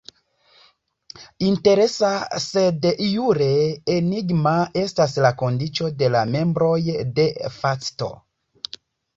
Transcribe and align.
Interesa 1.49 2.09
sed 2.45 2.87
jure 3.07 3.49
enigma 3.97 4.55
estas 4.85 5.15
la 5.27 5.33
kondiĉo 5.43 5.91
de 6.01 6.11
la 6.17 6.25
membroj 6.37 6.75
"de 7.21 7.29
facto". 7.61 8.11